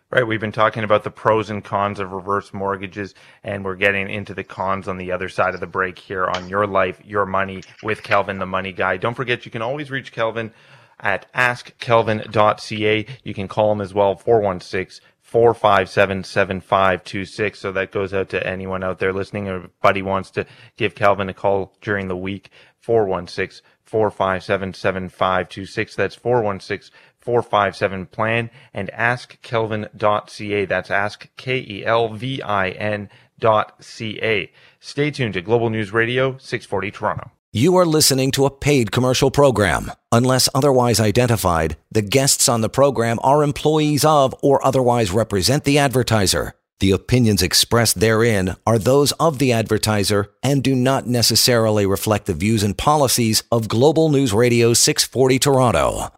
[0.09, 0.25] Right.
[0.25, 4.33] We've been talking about the pros and cons of reverse mortgages, and we're getting into
[4.33, 7.63] the cons on the other side of the break here on Your Life, Your Money
[7.83, 8.95] with Kelvin, the money guy.
[8.95, 10.53] Don't forget, you can always reach Kelvin
[10.97, 13.05] at askkelvin.ca.
[13.23, 17.59] You can call him as well, 416 457 7526.
[17.59, 20.45] So that goes out to anyone out there listening or buddy wants to
[20.77, 25.95] give Calvin a call during the week, 416 457 7526.
[25.97, 30.65] That's 416 457 plan and askkelvin.ca.
[30.65, 34.49] That's ask K E L V I N dot C A.
[34.79, 37.31] Stay tuned to Global News Radio 640 Toronto.
[37.53, 39.89] You are listening to a paid commercial program.
[40.11, 45.77] Unless otherwise identified, the guests on the program are employees of or otherwise represent the
[45.77, 46.55] advertiser.
[46.81, 52.33] The opinions expressed therein are those of the advertiser and do not necessarily reflect the
[52.33, 56.11] views and policies of Global News Radio 640 Toronto.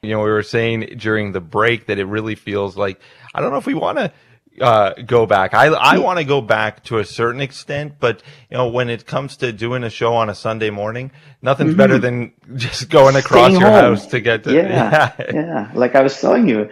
[0.00, 2.98] You know, we were saying during the break that it really feels like
[3.34, 4.10] I don't know if we want to
[4.60, 5.54] uh, go back.
[5.54, 9.06] I I want to go back to a certain extent, but you know, when it
[9.06, 11.10] comes to doing a show on a Sunday morning,
[11.42, 11.78] nothing's mm-hmm.
[11.78, 13.94] better than just going across Staying your home.
[13.94, 14.52] house to get to.
[14.52, 15.70] Yeah, yeah, yeah.
[15.74, 16.68] Like I was telling you,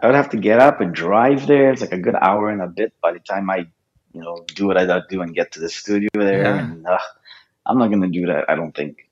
[0.00, 1.72] I would have to get up and drive there.
[1.72, 3.66] It's like a good hour and a bit by the time I,
[4.12, 6.42] you know, do what I got to do and get to the studio there.
[6.42, 6.58] Yeah.
[6.58, 6.98] And uh,
[7.66, 8.48] I'm not going to do that.
[8.48, 9.08] I don't think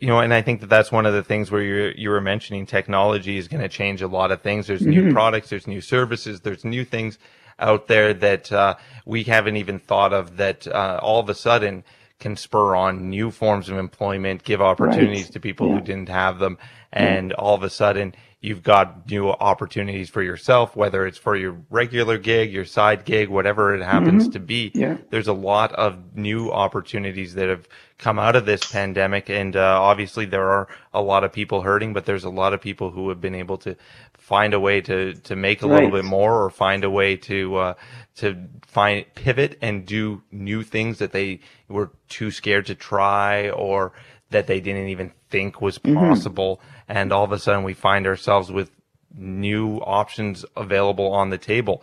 [0.00, 2.20] you know, and I think that that's one of the things where you you were
[2.20, 4.66] mentioning technology is going to change a lot of things.
[4.66, 5.06] There's mm-hmm.
[5.06, 7.18] new products, there's new services, there's new things
[7.58, 11.84] out there that uh, we haven't even thought of that uh, all of a sudden
[12.18, 15.32] can spur on new forms of employment, give opportunities right.
[15.32, 15.74] to people yeah.
[15.74, 16.58] who didn't have them,
[16.92, 21.60] and all of a sudden you've got new opportunities for yourself, whether it's for your
[21.70, 24.32] regular gig, your side gig, whatever it happens mm-hmm.
[24.32, 24.70] to be.
[24.74, 24.96] Yeah.
[25.10, 29.28] There's a lot of new opportunities that have come out of this pandemic.
[29.28, 32.60] And uh, obviously there are a lot of people hurting, but there's a lot of
[32.60, 33.76] people who have been able to
[34.16, 35.74] find a way to, to make a right.
[35.74, 37.74] little bit more or find a way to, uh,
[38.16, 43.92] to find pivot and do new things that they were too scared to try or
[44.30, 45.96] that they didn't even think was mm-hmm.
[45.96, 46.56] possible.
[46.56, 46.77] Mm-hmm.
[46.88, 48.70] And all of a sudden we find ourselves with
[49.14, 51.82] new options available on the table.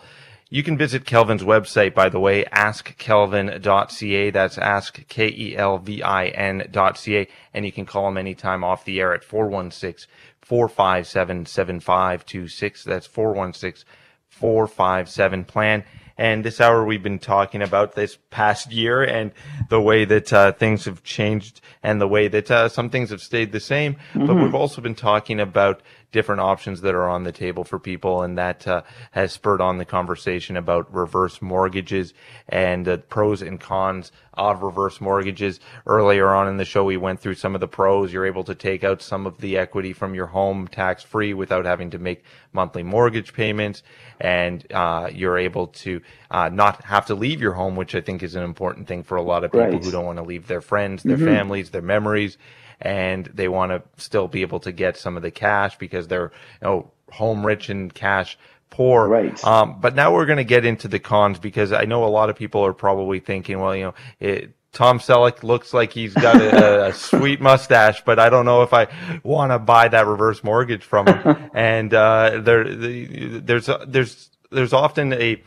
[0.50, 4.30] You can visit Kelvin's website, by the way, askkelvin.ca.
[4.30, 7.28] That's ask, K-E-L-V-I-N dot C-A.
[7.54, 10.08] And you can call him anytime off the air at 416
[10.42, 12.84] 457 7526.
[12.84, 13.86] That's 416
[14.30, 15.84] 457 plan.
[16.18, 19.32] And this hour we've been talking about this past year and
[19.70, 23.22] the way that uh, things have changed and the way that uh, some things have
[23.22, 23.96] stayed the same.
[23.96, 24.26] Mm-hmm.
[24.26, 25.82] But we've also been talking about
[26.16, 29.78] different options that are on the table for people, and that uh, has spurred on
[29.78, 32.14] the conversation about reverse mortgages
[32.48, 35.60] and the pros and cons of reverse mortgages.
[35.86, 38.14] Earlier on in the show, we went through some of the pros.
[38.14, 41.66] You're able to take out some of the equity from your home tax free without
[41.66, 42.24] having to make
[42.54, 43.84] monthly mortgage payments,
[44.22, 46.02] and uh, you're able to
[46.32, 49.18] uh, not have to leave your home, which I think is an important thing for
[49.18, 49.84] a lot of people right.
[49.84, 51.26] who don't want to leave their friends, their mm-hmm.
[51.26, 52.38] families, their memories
[52.82, 56.32] and they want to still be able to get some of the cash because they're
[56.62, 58.38] you know home rich and cash
[58.70, 59.08] poor.
[59.08, 59.44] Right.
[59.44, 62.30] Um, but now we're going to get into the cons because I know a lot
[62.30, 66.36] of people are probably thinking, well, you know, it, Tom Selleck looks like he's got
[66.36, 68.88] a, a, sweet mustache, but I don't know if I
[69.24, 71.50] want to buy that reverse mortgage from him.
[71.54, 75.42] and uh, there, the, there's there's there's often a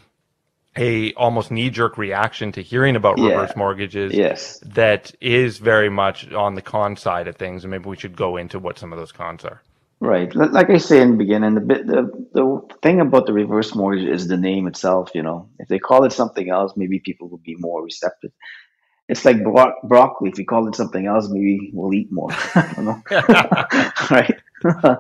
[0.78, 3.30] a almost knee jerk reaction to hearing about yeah.
[3.30, 4.58] reverse mortgages yes.
[4.60, 7.64] that is very much on the con side of things.
[7.64, 9.60] And maybe we should go into what some of those cons are.
[10.00, 10.32] Right.
[10.34, 14.28] Like I say in the beginning, the, the, the thing about the reverse mortgage is
[14.28, 15.10] the name itself.
[15.12, 18.30] You know, if they call it something else, maybe people will be more receptive.
[19.08, 20.30] It's like bro- broccoli.
[20.30, 22.28] If you call it something else, maybe we'll eat more.
[24.10, 24.36] right.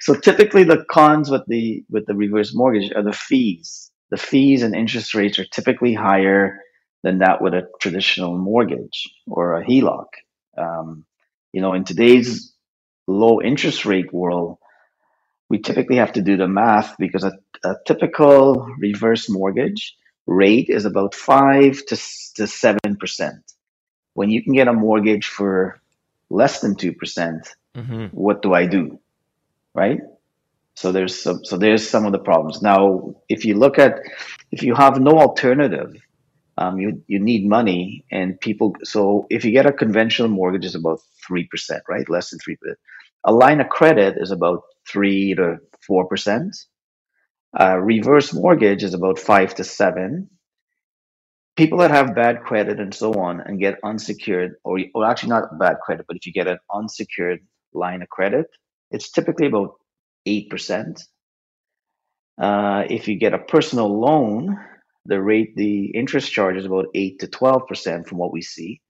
[0.00, 4.62] so typically, the cons with the with the reverse mortgage are the fees the fees
[4.62, 6.60] and interest rates are typically higher
[7.02, 10.06] than that with a traditional mortgage or a HELOC.
[10.56, 11.04] Um,
[11.52, 12.52] you know, in today's
[13.06, 14.58] low interest rate world,
[15.48, 17.32] we typically have to do the math because a,
[17.64, 21.96] a typical reverse mortgage rate is about five to
[22.34, 23.52] to seven percent.
[24.14, 25.80] When you can get a mortgage for
[26.28, 28.06] less than two percent, mm-hmm.
[28.06, 29.00] what do I do?
[29.74, 30.00] Right?
[30.80, 32.62] So there's some, so there's some of the problems.
[32.62, 33.98] Now, if you look at
[34.52, 35.92] if you have no alternative,
[36.56, 38.76] um, you you need money, and people.
[38.84, 42.08] So if you get a conventional mortgage, is about three percent, right?
[42.08, 42.78] Less than three percent.
[43.24, 46.54] A line of credit is about three to four percent.
[47.92, 50.30] reverse mortgage is about five to seven.
[51.56, 55.58] People that have bad credit and so on and get unsecured, or, or actually not
[55.58, 57.40] bad credit, but if you get an unsecured
[57.74, 58.46] line of credit,
[58.92, 59.72] it's typically about
[60.26, 61.02] 8%.
[62.40, 64.58] Uh, if you get a personal loan,
[65.06, 68.80] the rate, the interest charge is about eight to twelve percent from what we see.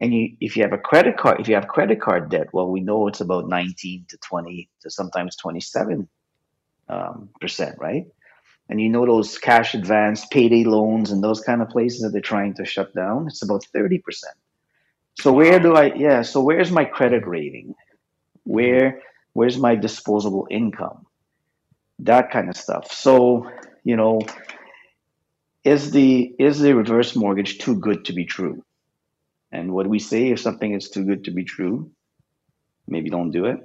[0.00, 2.70] And you, if you have a credit card, if you have credit card debt, well,
[2.70, 6.08] we know it's about nineteen to twenty to sometimes twenty-seven
[6.88, 8.06] um, percent, right?
[8.68, 12.20] And you know those cash advance, payday loans, and those kind of places that they're
[12.22, 13.26] trying to shut down.
[13.26, 14.36] It's about thirty percent.
[15.20, 15.92] So where do I?
[15.94, 16.22] Yeah.
[16.22, 17.74] So where's my credit rating?
[18.44, 19.02] Where
[19.34, 21.06] where's my disposable income?
[21.98, 22.90] That kind of stuff.
[22.90, 23.50] So
[23.84, 24.22] you know,
[25.62, 28.64] is the is the reverse mortgage too good to be true?
[29.52, 31.90] And what we say if something is too good to be true,
[32.88, 33.58] maybe don't do it.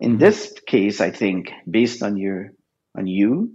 [0.00, 0.18] In mm-hmm.
[0.18, 2.52] this case, I think based on your
[2.96, 3.54] on you,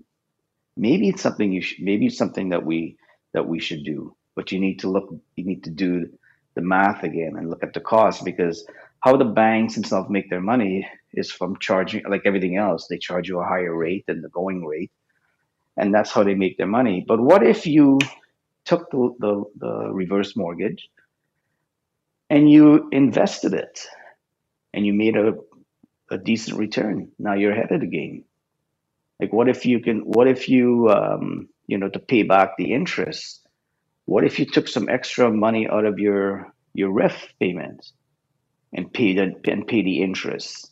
[0.78, 2.98] maybe it's something you should maybe it's something that we
[3.34, 4.16] that we should do.
[4.36, 6.10] But you need to look you need to do
[6.56, 8.66] the math again and look at the cost because
[9.02, 13.28] how the banks themselves make their money is from charging like everything else they charge
[13.28, 14.92] you a higher rate than the going rate
[15.80, 17.04] and that's how they make their money.
[17.08, 18.00] But what if you
[18.66, 20.90] took the, the, the reverse mortgage
[22.30, 23.88] and you invested it
[24.74, 25.34] and you made a,
[26.12, 27.12] a decent return?
[27.18, 28.26] Now you're ahead of the game.
[29.22, 32.74] Like what if you can what if you um, you know to pay back the
[32.74, 33.46] interest
[34.06, 37.92] what if you took some extra money out of your your RIF payments
[38.74, 40.72] and paid and pay the interest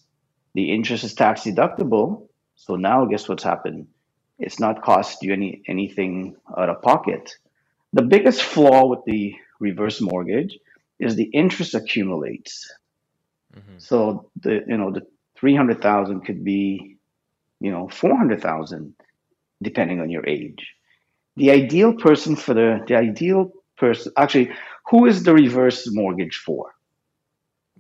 [0.58, 3.88] the interest is tax deductible so now guess what's happened?
[4.40, 7.36] It's not cost you any anything out of pocket.
[7.94, 10.58] The biggest flaw with the reverse mortgage
[11.00, 12.54] is the interest accumulates.
[13.56, 13.80] Mhm.
[13.90, 13.98] so
[14.44, 15.04] the you know the
[15.40, 16.98] 300,000 could be
[17.66, 18.94] you know 400,000
[19.62, 20.64] depending on your age.
[21.36, 23.42] The ideal person for the the ideal
[23.78, 24.50] person actually
[24.90, 26.64] who is the reverse mortgage for?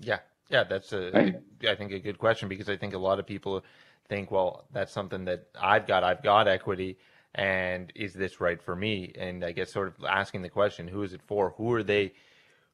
[0.09, 1.35] Yeah, yeah, that's a, Right.
[1.67, 3.63] I think a good question because I think a lot of people
[4.09, 6.03] think, well, that's something that I've got.
[6.03, 6.97] I've got equity,
[7.35, 9.13] and is this right for me?
[9.17, 11.51] And I guess sort of asking the question, who is it for?
[11.57, 12.13] Who are they?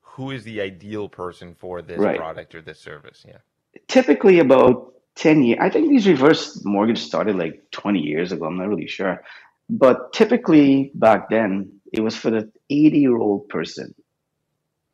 [0.02, 2.18] Who is the ideal person for this Right.
[2.18, 3.26] product or this service?
[3.28, 3.40] Yeah.
[3.88, 8.58] typically about 10 years i think these reverse mortgage started like 20 years ago i'm
[8.58, 9.24] not really sure
[9.70, 13.94] but typically back then it was for the 80 year old person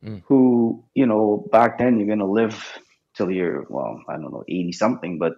[0.04, 0.22] Mm.
[0.26, 2.78] who you know back then you're going to live
[3.14, 5.34] till you're well i don't know 80 something but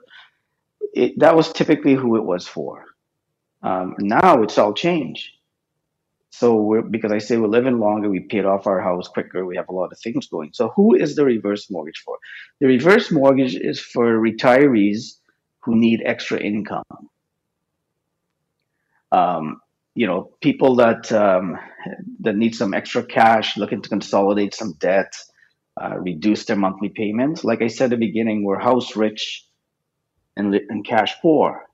[0.94, 2.84] it, that was typically who it was for
[3.62, 5.30] um, now it's all changed
[6.32, 9.56] so we're because I say we're living longer, we paid off our house quicker, we
[9.56, 10.50] have a lot of things going.
[10.54, 12.18] So who is the reverse mortgage for?
[12.60, 15.18] The reverse mortgage is for retirees
[15.60, 16.84] who need extra income.
[19.12, 19.61] Um,
[19.94, 21.58] you know, people that um,
[22.20, 25.12] that need some extra cash, looking to consolidate some debt,
[25.80, 27.44] uh, reduce their monthly payments.
[27.44, 29.46] Like I said at the beginning, we're house rich
[30.36, 31.66] and, and cash poor.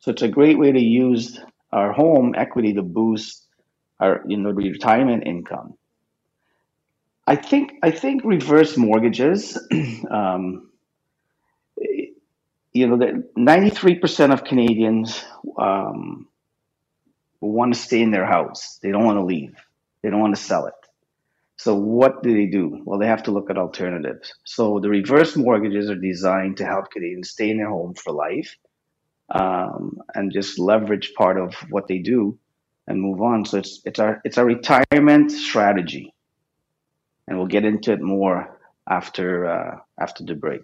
[0.00, 1.40] So it's a great way to use
[1.72, 3.46] our home equity to boost
[4.00, 5.74] our you know retirement income.
[7.26, 9.58] I think I think reverse mortgages,
[10.10, 10.70] um,
[12.72, 15.24] you know, that ninety three percent of Canadians
[15.58, 16.28] um,
[17.40, 18.78] want to stay in their house.
[18.82, 19.54] They don't want to leave.
[20.02, 20.74] They don't want to sell it.
[21.56, 22.82] So what do they do?
[22.84, 24.32] Well, they have to look at alternatives.
[24.44, 28.56] So the reverse mortgages are designed to help Canadians stay in their home for life
[29.34, 32.38] um, and just leverage part of what they do
[32.86, 33.44] and move on.
[33.44, 36.14] So it's it's our it's a retirement strategy,
[37.26, 40.62] and we'll get into it more after uh, after the break.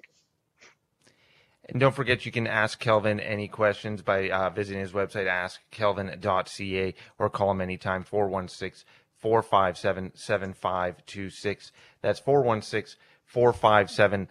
[1.68, 6.94] And don't forget, you can ask Kelvin any questions by uh, visiting his website, askkelvin.ca,
[7.18, 8.85] or call him anytime, 416
[9.18, 11.72] 457 7526.
[12.03, 14.29] That's 416 457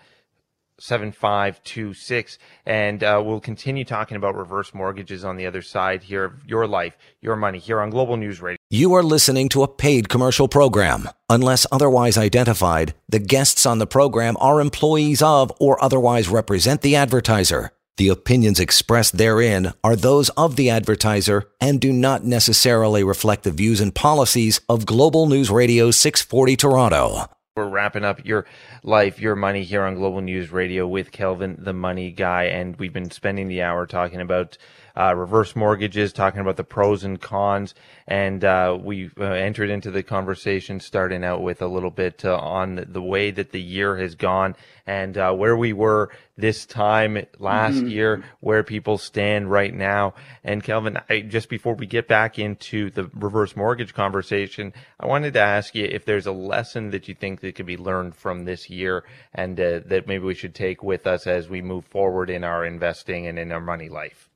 [0.80, 2.38] 7526.
[2.66, 6.68] And uh, we'll continue talking about reverse mortgages on the other side here of your
[6.68, 8.63] life, your money, here on Global News Radio.
[8.74, 11.08] You are listening to a paid commercial program.
[11.30, 16.96] Unless otherwise identified, the guests on the program are employees of or otherwise represent the
[16.96, 17.70] advertiser.
[17.98, 23.52] The opinions expressed therein are those of the advertiser and do not necessarily reflect the
[23.52, 27.30] views and policies of Global News Radio 640 Toronto.
[27.56, 28.48] We're wrapping up your
[28.82, 32.46] life, your money here on Global News Radio with Kelvin, the money guy.
[32.46, 34.58] And we've been spending the hour talking about
[34.96, 37.74] uh, reverse mortgages, talking about the pros and cons.
[38.08, 42.38] And uh, we uh, entered into the conversation starting out with a little bit uh,
[42.38, 46.66] on the, the way that the year has gone and uh, where we were this
[46.66, 50.14] time last year, where people stand right now.
[50.44, 55.34] And Kelvin, I, just before we get back into the reverse mortgage conversation, I wanted
[55.34, 58.46] to ask you if there's a lesson that you think that could be learned from
[58.46, 62.30] this year and uh, that maybe we should take with us as we move forward
[62.30, 64.30] in our investing and in our money life.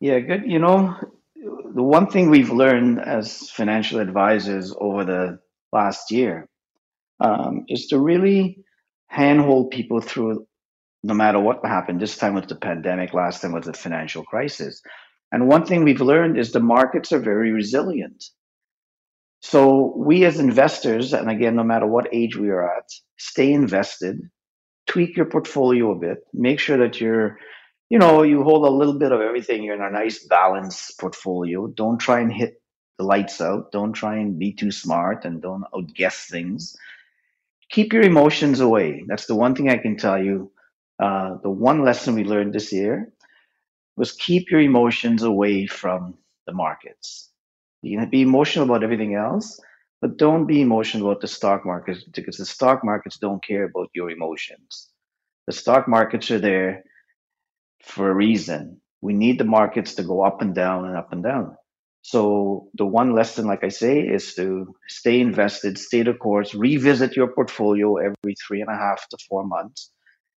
[0.00, 0.44] Yeah, good.
[0.46, 0.96] You know,
[1.34, 5.38] the one thing we've learned as financial advisors over the
[5.72, 6.48] last year
[7.20, 8.64] um, is to really
[9.08, 10.46] handhold people through
[11.02, 12.00] no matter what happened.
[12.00, 14.82] This time was the pandemic, last time was the financial crisis.
[15.32, 18.24] And one thing we've learned is the markets are very resilient.
[19.40, 24.20] So we as investors, and again, no matter what age we are at, stay invested,
[24.86, 27.38] tweak your portfolio a bit, make sure that you're,
[27.90, 29.62] you know, you hold a little bit of everything.
[29.62, 31.68] You're in a nice balanced portfolio.
[31.68, 32.60] Don't try and hit
[32.98, 33.72] the lights out.
[33.72, 36.76] Don't try and be too smart and don't outguess things.
[37.70, 39.04] Keep your emotions away.
[39.06, 40.50] That's the one thing I can tell you.
[40.98, 43.12] Uh, the one lesson we learned this year
[43.96, 46.14] was keep your emotions away from
[46.46, 47.30] the markets.
[47.82, 49.60] You can be emotional about everything else,
[50.00, 53.90] but don't be emotional about the stock market because the stock markets don't care about
[53.94, 54.90] your emotions.
[55.46, 56.84] The stock markets are there
[57.82, 58.80] for a reason.
[59.00, 61.56] We need the markets to go up and down and up and down.
[62.02, 67.16] So the one lesson, like I say, is to stay invested, stay the course, revisit
[67.16, 69.90] your portfolio every three and a half to four months.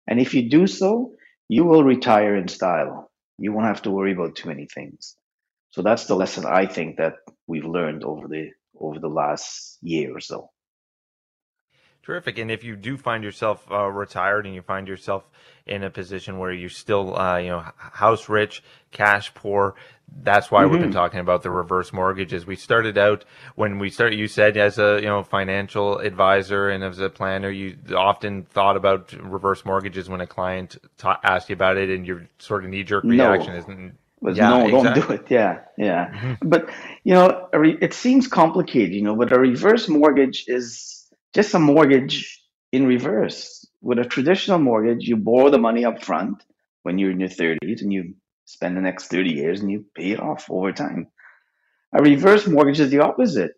[0.09, 1.13] And if you do so,
[1.49, 3.11] you will retire in style.
[3.39, 5.17] You won't have to worry about too many things.
[5.71, 7.15] So that's the lesson I think that
[7.47, 10.51] we've learned over the over the last year or so.
[12.09, 12.39] Terrific.
[12.39, 15.29] And if you do find yourself uh, retired and you find yourself
[15.67, 19.75] in a position where you're still, uh, you know, house rich, cash poor,
[20.23, 20.73] that's why mm-hmm.
[20.73, 20.99] we've been mm-hmm.
[20.99, 22.47] talking about the reverse mortgages.
[22.47, 24.19] We started out when we started.
[24.19, 28.79] You said as a you know financial advisor and as a planner, you often thought
[28.79, 32.71] about reverse mortgages when a client ta- asked you about it, and your sort of
[32.71, 33.59] knee jerk reaction no.
[33.59, 34.81] isn't was yeah, no, exactly.
[34.81, 35.27] don't do it.
[35.29, 36.09] Yeah, yeah.
[36.09, 36.49] Mm-hmm.
[36.49, 36.71] But
[37.05, 39.15] you know, it seems complicated, you know.
[39.15, 40.98] But a reverse mortgage is
[41.35, 42.41] just a mortgage
[42.73, 43.67] in reverse.
[43.81, 46.45] With a traditional mortgage, you borrow the money up front
[46.83, 48.15] when you're in your 30s, and you
[48.45, 51.09] spend the next 30 years, and you pay it off over time.
[51.95, 53.53] A reverse mortgage is the opposite.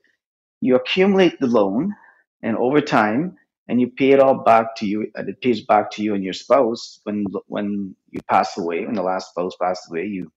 [0.60, 1.94] You accumulate the loan,
[2.42, 3.36] and over time,
[3.68, 6.24] and you pay it all back to you, and it pays back to you and
[6.24, 8.84] your spouse when when you pass away.
[8.84, 10.32] When the last spouse passed away, you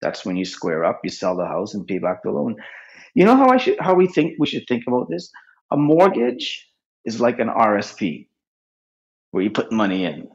[0.00, 2.56] that's when you square up, you sell the house and pay back the loan.
[3.14, 5.30] You know how I should how we think we should think about this?
[5.70, 6.67] A mortgage
[7.04, 8.28] is like an RSP
[9.30, 10.28] where you put money in.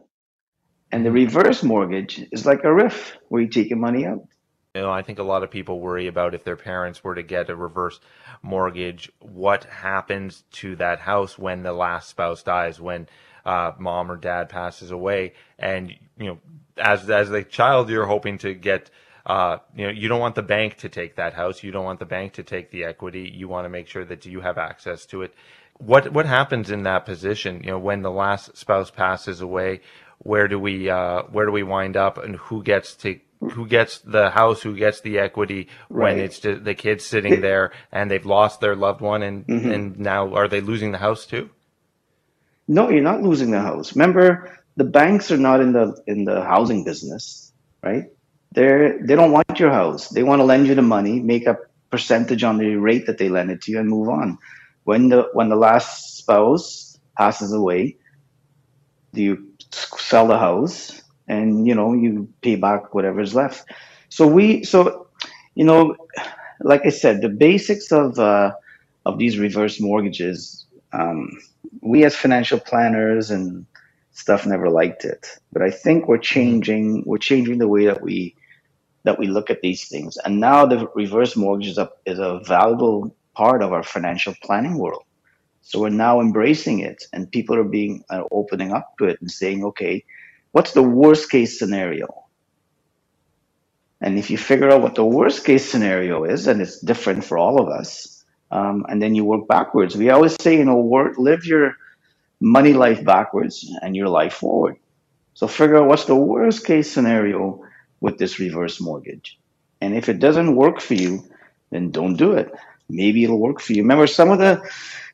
[0.91, 4.27] And the reverse mortgage is like a RIF where you take your money out.
[4.75, 7.23] You know, I think a lot of people worry about if their parents were to
[7.23, 7.99] get a reverse
[8.41, 13.07] mortgage, what happens to that house when the last spouse dies, when
[13.45, 16.39] uh, mom or dad passes away, and you know,
[16.77, 18.89] as as a child, you're hoping to get
[19.25, 21.63] uh, you know, you don't want the bank to take that house.
[21.63, 23.31] You don't want the bank to take the equity.
[23.33, 25.33] You want to make sure that you have access to it.
[25.77, 27.61] What what happens in that position?
[27.63, 29.81] You know, when the last spouse passes away,
[30.19, 33.19] where do we uh, where do we wind up, and who gets to
[33.51, 36.15] who gets the house, who gets the equity right.
[36.15, 39.71] when it's the kids sitting there and they've lost their loved one, and mm-hmm.
[39.71, 41.49] and now are they losing the house too?
[42.67, 43.95] No, you're not losing the house.
[43.95, 47.51] Remember, the banks are not in the in the housing business,
[47.81, 48.05] right?
[48.51, 50.09] They're they don't want your house.
[50.09, 51.57] They want to lend you the money, make a
[51.89, 54.37] percentage on the rate that they lend it to you, and move on.
[54.83, 57.97] When the when the last spouse passes away,
[59.13, 63.69] you sell the house and you know you pay back whatever's left.
[64.09, 65.07] So we so
[65.55, 65.95] you know,
[66.61, 68.53] like I said, the basics of uh,
[69.05, 70.65] of these reverse mortgages.
[70.91, 71.31] Um,
[71.81, 73.65] we as financial planners and
[74.11, 77.03] stuff never liked it, but I think we're changing.
[77.05, 78.35] We're changing the way that we
[79.03, 80.17] that we look at these things.
[80.17, 84.77] And now the reverse mortgage is a, is a valuable part of our financial planning
[84.77, 85.03] world.
[85.61, 89.31] So we're now embracing it, and people are being uh, opening up to it and
[89.31, 90.03] saying, okay,
[90.51, 92.07] what's the worst case scenario?
[94.01, 97.37] And if you figure out what the worst case scenario is, and it's different for
[97.37, 99.95] all of us, um, and then you work backwards.
[99.95, 101.75] We always say, you know, work, live your
[102.41, 104.75] money life backwards and your life forward.
[105.33, 107.63] So figure out what's the worst case scenario
[108.01, 109.39] with this reverse mortgage.
[109.81, 111.23] And if it doesn't work for you,
[111.71, 112.51] then don't do it.
[112.89, 113.83] Maybe it'll work for you.
[113.83, 114.61] Remember, some of the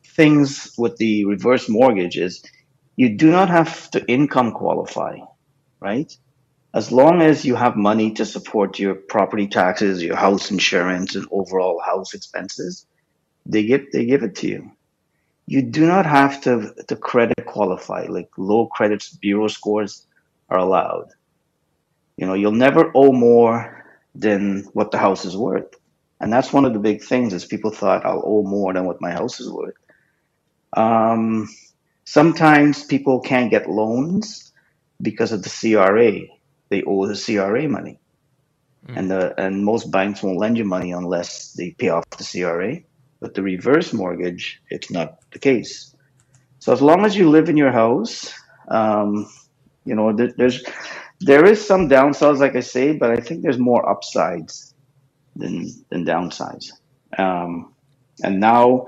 [0.03, 2.43] things with the reverse mortgage is
[2.95, 5.19] you do not have to income qualify,
[5.79, 6.15] right?
[6.73, 11.25] As long as you have money to support your property taxes, your house insurance, and
[11.31, 12.85] overall house expenses,
[13.45, 14.71] they give they give it to you.
[15.47, 18.05] You do not have to to credit qualify.
[18.09, 20.05] Like low credit bureau scores
[20.49, 21.07] are allowed.
[22.17, 25.78] You know, you'll never owe more than what the house is worth.
[26.19, 29.01] And that's one of the big things is people thought I'll owe more than what
[29.01, 29.75] my house is worth.
[30.75, 31.49] Um,
[32.05, 34.51] sometimes people can't get loans
[35.01, 36.21] because of the CRA.
[36.69, 37.99] They owe the CRA money.
[38.87, 38.97] mm.
[38.97, 42.79] and the and most banks won't lend you money unless they pay off the CRA.
[43.19, 45.95] But the reverse mortgage, it's not the case.
[46.59, 48.33] So as long as you live in your house,
[48.69, 49.29] um,
[49.85, 50.63] you know, there, there's
[51.21, 54.68] there is some downsides, like I say, but I think there's more upsides
[55.39, 56.71] than than downsides.
[57.17, 57.73] Um,
[58.23, 58.87] and now,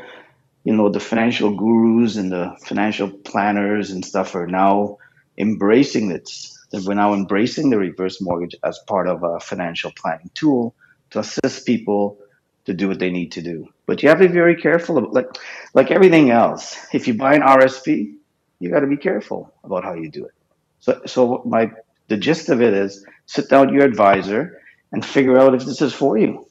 [0.63, 4.97] you know, the financial gurus and the financial planners and stuff are now
[5.37, 6.57] embracing this.
[6.73, 10.73] We're now embracing the reverse mortgage as part of a financial planning tool
[11.11, 12.17] to assist people
[12.65, 13.67] to do what they need to do.
[13.85, 15.27] But you have to be very careful, about, like
[15.73, 16.77] like everything else.
[16.93, 18.13] If you buy an RSP,
[18.59, 20.33] you got to be careful about how you do it.
[20.79, 21.71] So, so my
[22.07, 24.61] the gist of it is sit down with your advisor
[24.91, 26.45] and figure out if this is for you,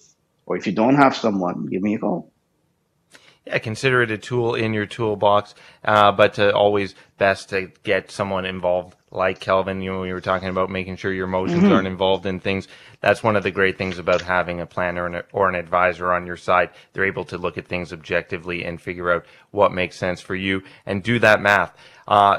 [0.46, 2.30] or if you don't have someone, give me a call.
[3.46, 8.10] Yeah, consider it a tool in your toolbox, uh, but to always best to get
[8.10, 9.80] someone involved like Kelvin.
[9.80, 11.72] You know, we were talking about making sure your emotions mm-hmm.
[11.72, 12.68] aren't involved in things.
[13.00, 16.12] That's one of the great things about having a planner and a, or an advisor
[16.12, 16.70] on your side.
[16.92, 20.62] They're able to look at things objectively and figure out what makes sense for you
[20.84, 21.74] and do that math.
[22.06, 22.38] Uh,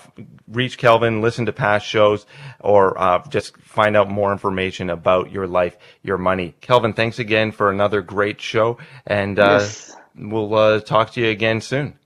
[0.47, 2.25] reach Kelvin, listen to past shows,
[2.59, 6.55] or uh, just find out more information about your life, your money.
[6.61, 9.95] Kelvin, thanks again for another great show, and uh, yes.
[10.15, 11.97] we'll uh, talk to you again soon.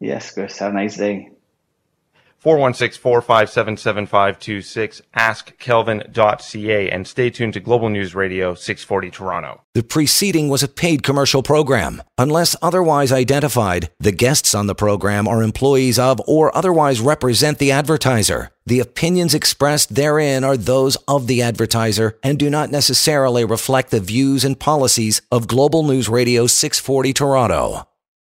[0.00, 0.58] Yes, Chris.
[0.58, 1.30] Have a nice day.
[2.44, 9.62] 416-457-7526, askkelvin.ca, and stay tuned to Global News Radio 640 Toronto.
[9.74, 12.02] The preceding was a paid commercial program.
[12.18, 17.72] Unless otherwise identified, the guests on the program are employees of or otherwise represent the
[17.72, 18.50] advertiser.
[18.64, 24.00] The opinions expressed therein are those of the advertiser and do not necessarily reflect the
[24.00, 27.86] views and policies of Global News Radio 640 Toronto.